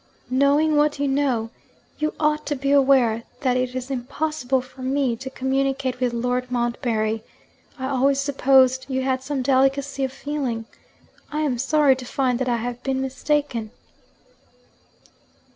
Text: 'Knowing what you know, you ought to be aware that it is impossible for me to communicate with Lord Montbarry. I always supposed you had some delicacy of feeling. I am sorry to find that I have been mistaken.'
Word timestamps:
'Knowing 0.31 0.75
what 0.77 0.97
you 0.97 1.07
know, 1.07 1.51
you 1.99 2.11
ought 2.19 2.43
to 2.47 2.55
be 2.55 2.71
aware 2.71 3.21
that 3.41 3.55
it 3.55 3.75
is 3.75 3.91
impossible 3.91 4.59
for 4.59 4.81
me 4.81 5.15
to 5.15 5.29
communicate 5.29 5.99
with 5.99 6.11
Lord 6.11 6.49
Montbarry. 6.49 7.21
I 7.77 7.87
always 7.87 8.19
supposed 8.19 8.87
you 8.89 9.03
had 9.03 9.21
some 9.21 9.43
delicacy 9.43 10.03
of 10.03 10.11
feeling. 10.11 10.65
I 11.31 11.41
am 11.41 11.59
sorry 11.59 11.95
to 11.97 12.05
find 12.07 12.39
that 12.39 12.49
I 12.49 12.57
have 12.57 12.81
been 12.81 12.99
mistaken.' 12.99 13.69